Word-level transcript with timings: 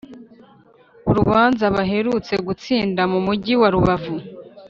Urubanza 1.09 1.65
baherutse 1.75 2.33
gutsinda 2.47 3.01
mu 3.11 3.19
mugi 3.25 3.53
wa 3.61 3.69
Rubavu 3.75 4.15